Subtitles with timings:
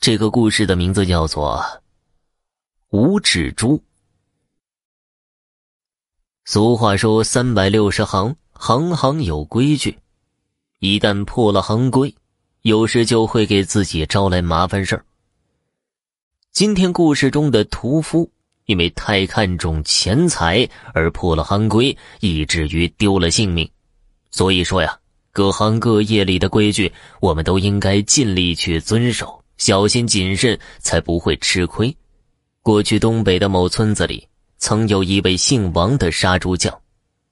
[0.00, 1.62] 这个故事的名字叫做
[2.88, 3.76] 《五指猪》。
[6.46, 9.98] 俗话说：“三百六十行，行行有规矩。”
[10.80, 12.14] 一旦破了行规，
[12.62, 15.04] 有时就会给自己招来麻烦事儿。
[16.50, 18.32] 今天故事中的屠夫，
[18.64, 23.70] 因为太看重钱财而破了行规，以至于丢了性命。
[24.30, 24.98] 所以说呀，
[25.30, 26.90] 各行各业里的规矩，
[27.20, 29.39] 我们都应该尽力去遵守。
[29.60, 31.94] 小心谨慎，才不会吃亏。
[32.62, 36.74] 过去东北的某村子里，曾有一位姓王的杀猪匠，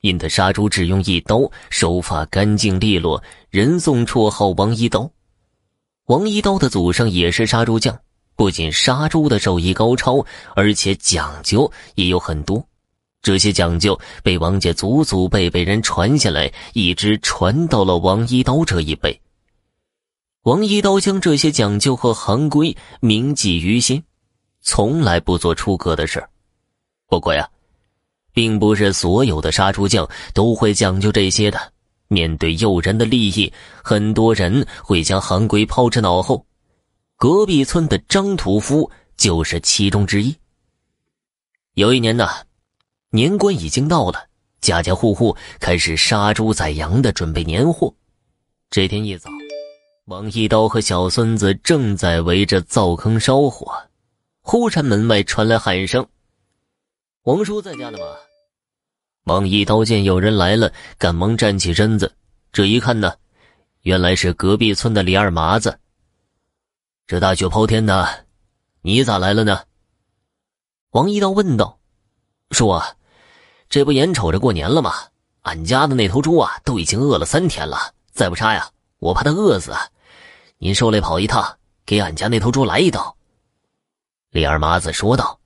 [0.02, 5.10] 因他杀猪只用一刀，手法干净利落，人送绰号“王一刀”。
[6.08, 7.98] 王一刀的祖上也是杀猪匠，
[8.36, 10.22] 不仅杀猪的手艺高超，
[10.54, 12.62] 而且讲究也有很多。
[13.22, 19.18] 这些讲究被王家祖祖辈辈人传下来，一直传到了王一刀这一辈。
[20.42, 24.02] 王一刀将这些讲究和行规铭记于心，
[24.60, 26.24] 从来不做出格的事
[27.06, 27.48] 不过呀，
[28.32, 31.72] 并不是所有的杀猪匠都会讲究这些的。
[32.06, 33.52] 面对诱人的利益，
[33.84, 36.46] 很多人会将行规抛之脑后。
[37.16, 40.34] 隔壁村的张屠夫就是其中之一。
[41.74, 42.28] 有一年呢，
[43.10, 44.26] 年关已经到了，
[44.60, 47.92] 家家户户开始杀猪宰羊的准备年货。
[48.70, 49.28] 这天一早。
[50.08, 53.70] 王一刀和小孙子正在围着灶坑烧火，
[54.40, 56.06] 忽然门外传来喊声
[57.24, 58.06] ：“王叔在家呢吗？”
[59.24, 62.10] 王一刀见有人来了，赶忙站起身子。
[62.52, 63.12] 这一看呢，
[63.82, 65.78] 原来是隔壁村的李二麻子。
[67.06, 68.24] 这大雪抛天的，
[68.80, 69.60] 你咋来了呢？
[70.92, 71.78] 王一刀问道
[72.52, 72.96] ：“叔啊，
[73.68, 74.90] 这不眼瞅着过年了吗？
[75.42, 79.86] 俺家的那头猪啊，都已经饿了三天了，再不杀呀，我怕它饿死啊。”
[80.58, 83.16] 您受累跑一趟，给俺家那头猪来一刀。”
[84.30, 85.38] 李二麻子说道。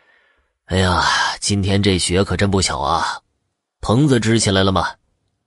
[0.66, 1.02] “哎呀，
[1.40, 3.20] 今天这雪可真不小啊！
[3.80, 4.94] 棚子支起来了吗？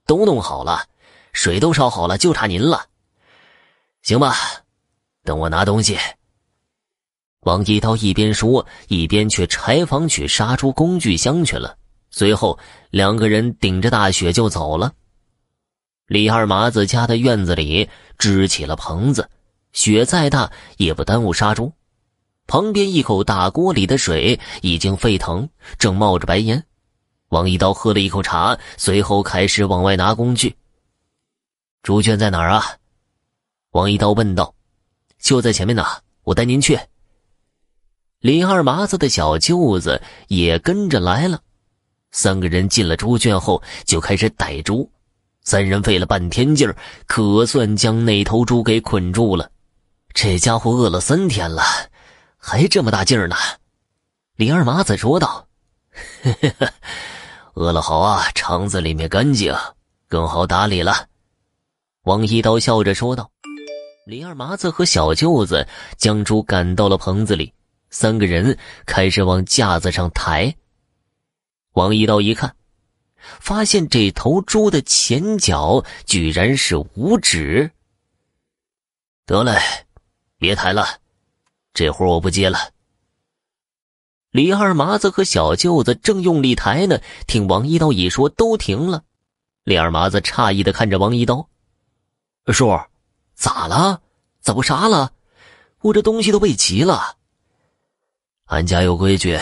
[0.05, 0.85] 都弄好了，
[1.33, 2.85] 水都烧好了，就差您了。
[4.01, 4.35] 行吧，
[5.23, 5.97] 等我拿东西。”
[7.41, 11.77] 王一刀一边说，一边去柴房取杀猪工具箱去了。
[12.09, 12.57] 随后，
[12.89, 14.91] 两个人顶着大雪就走了。
[16.07, 17.89] 李二麻子家的院子里
[18.19, 19.27] 支起了棚子，
[19.73, 21.73] 雪再大也不耽误杀猪。
[22.45, 25.49] 旁边一口大锅里的水已经沸腾，
[25.79, 26.63] 正冒着白烟。
[27.29, 30.55] 王一刀喝了一口茶，随后开始往外拿工具。
[31.81, 32.63] 猪圈在哪儿啊？
[33.71, 34.53] 王一刀问道。
[35.19, 35.83] 就在前面呢，
[36.23, 36.79] 我带您去。
[38.19, 41.41] 李二麻子的小舅子也跟着来了。
[42.11, 44.87] 三个人进了猪圈后，就开始逮猪。
[45.45, 46.75] 三人费了半天劲儿，
[47.05, 49.51] 可算将那头猪给捆住了。
[50.11, 51.61] 这家伙饿了三天了，
[52.35, 53.35] 还这么大劲儿呢。
[54.37, 55.47] 李二麻子说道
[56.23, 56.73] ：“呵呵呵
[57.53, 59.55] 饿了好啊，肠子里面干净，
[60.09, 61.07] 更好打理了。”
[62.05, 63.29] 王一刀笑着说道。
[64.07, 65.67] 李二麻子和小舅子
[65.97, 67.53] 将猪赶到了棚子里，
[67.91, 70.55] 三个人开始往架子上抬。
[71.73, 72.55] 王一刀一看。
[73.39, 77.71] 发现这头猪的前脚居然是五指。
[79.25, 79.59] 得嘞，
[80.37, 80.99] 别抬了，
[81.73, 82.71] 这活我不接了。
[84.31, 89.03] 李二麻子和小舅子正用力抬呢，听王一刀一说，都停了。
[89.63, 91.49] 李二麻子诧异的看着王一刀
[92.53, 92.79] ：“叔，
[93.33, 94.01] 咋了？
[94.41, 95.11] 咋不杀了？
[95.81, 97.17] 我这东西都备齐了。
[98.45, 99.39] 俺家有规矩，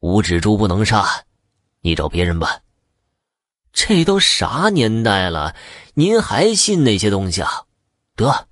[0.00, 1.24] 五指猪不能杀，
[1.80, 2.60] 你找别人吧。”
[3.74, 5.54] 这都啥年代了，
[5.94, 7.64] 您还信那些东西啊？
[8.14, 8.46] 得，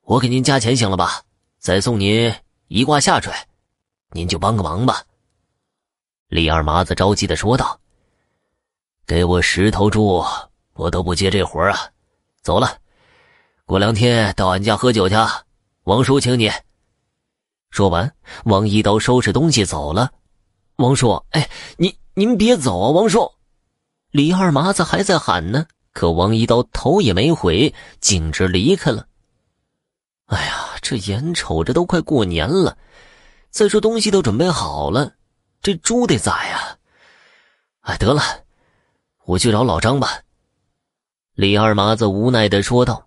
[0.00, 1.22] 我给您加钱行了吧？
[1.58, 2.34] 再送您
[2.68, 3.30] 一挂下垂，
[4.12, 5.02] 您就帮个忙吧。
[6.28, 7.78] 李二麻子着急的说道
[9.06, 10.24] ：“给我十头猪，
[10.72, 11.90] 我都不接这活啊！
[12.42, 12.78] 走了，
[13.66, 15.14] 过两天到俺家喝酒去，
[15.84, 16.50] 王叔请你。”
[17.70, 18.10] 说完，
[18.44, 20.10] 王一刀收拾东西走了。
[20.76, 23.30] 王叔，哎，您您别走啊，王叔。
[24.18, 29.06] 李二麻子还在喊呢，可王一刀头也没回，径直离开了。
[30.26, 32.76] 哎呀，这眼瞅着都快过年了，
[33.50, 35.12] 再说东西都准备好了，
[35.62, 36.78] 这猪得宰呀？
[37.82, 38.20] 哎，得了，
[39.24, 40.22] 我去找老张吧。
[41.34, 43.06] 李二麻子无奈的说道。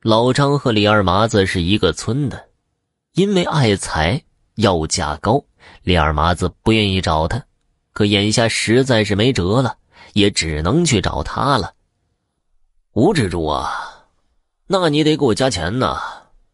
[0.00, 2.50] 老张和李二麻子是一个村的，
[3.14, 4.22] 因为爱财
[4.54, 5.44] 要价高，
[5.82, 7.44] 李二麻子不愿意找他，
[7.92, 9.76] 可眼下实在是没辙了。
[10.16, 11.74] 也只能去找他了。
[12.92, 14.06] 吴蜘蛛啊，
[14.66, 16.00] 那你得给我加钱呢，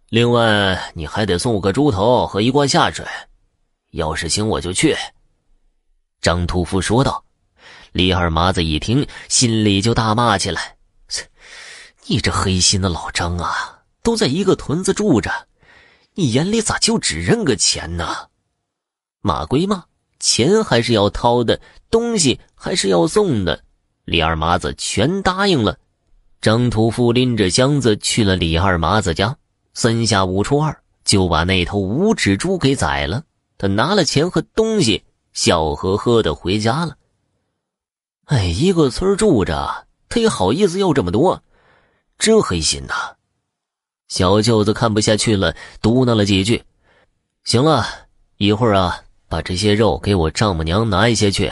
[0.09, 3.07] 另外，你还得送我个猪头和一罐下水。
[3.93, 4.97] 要是行，我就去。”
[6.21, 7.25] 张屠夫说道。
[7.93, 10.77] 李二麻子一听，心里就大骂起来
[12.07, 15.31] ：“你这黑心的老张啊，都在一个屯子住着，
[16.15, 18.31] 你眼里咋就只认个钱呢？
[19.21, 19.85] 骂归骂，
[20.23, 21.61] 钱还是要掏的，
[21.91, 23.61] 东西还是要送的。
[24.05, 25.77] 李二麻子全答应了。
[26.41, 29.37] 张屠夫拎着箱子去了李二麻子家，
[29.75, 33.25] 三下五除二就把那头五指猪给宰了。
[33.59, 35.03] 他拿了钱和东西，
[35.33, 36.97] 笑呵呵的回家了。”
[38.27, 41.43] 哎，一个村住着，他也好意思要这么多，
[42.17, 42.95] 真黑心呐！
[44.07, 46.63] 小舅子看不下去了，嘟囔了几句
[47.43, 47.85] ：“行了，
[48.37, 49.03] 一会儿啊，
[49.33, 51.51] 把这些肉给我丈母娘拿一些去。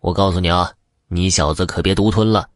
[0.00, 0.70] 我告诉你啊，
[1.08, 2.50] 你小子可别独吞了。”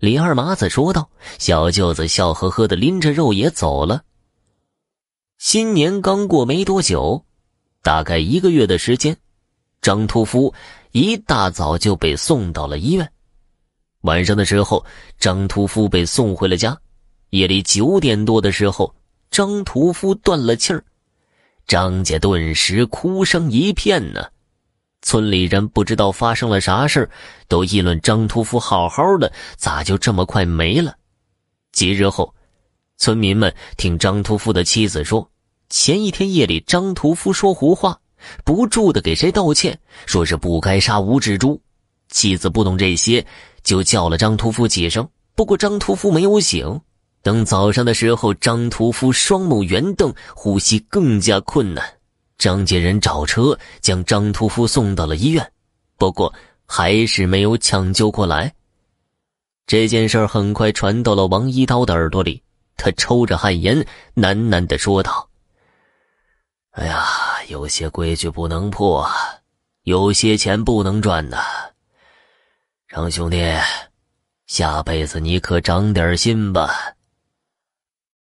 [0.00, 1.10] 李二麻子说道。
[1.38, 4.02] 小舅子笑呵呵的拎着肉也走了。
[5.36, 7.22] 新年刚过没多久，
[7.82, 9.14] 大概一个月的时间，
[9.82, 10.54] 张屠夫。
[10.92, 13.12] 一大早就被送到了医院。
[14.00, 14.82] 晚上的时候，
[15.18, 16.74] 张屠夫被送回了家。
[17.28, 18.94] 夜里九点多的时候，
[19.30, 20.82] 张屠夫断了气儿。
[21.70, 24.26] 张家顿时哭声一片呢。
[25.02, 27.08] 村里人不知道发生了啥事
[27.46, 30.96] 都议论张屠夫好好的，咋就这么快没了？
[31.70, 32.34] 几日后，
[32.96, 35.30] 村民们听张屠夫的妻子说，
[35.68, 37.96] 前一天夜里张屠夫说胡话。
[38.44, 41.62] 不住的给谁道歉，说是不该杀五指猪。
[42.08, 43.24] 妻子不懂这些，
[43.62, 45.08] 就叫了张屠夫几声。
[45.36, 46.80] 不过张屠夫没有醒。
[47.22, 51.84] 等早上的时候，张屠夫双目圆瞪，呼吸更加困难。
[52.38, 55.52] 张家人找车将张屠夫送到了医院，
[55.96, 56.32] 不过
[56.66, 58.52] 还是没有抢救过来。
[59.66, 62.42] 这件事很快传到了王一刀的耳朵里，
[62.76, 63.84] 他抽着旱烟，
[64.14, 65.28] 喃喃的说道
[66.72, 67.04] ：“哎呀。”
[67.48, 69.04] 有些规矩不能破，
[69.82, 71.38] 有些钱不能赚呐。
[72.86, 73.42] 张兄弟，
[74.46, 76.70] 下辈子你可长点心吧。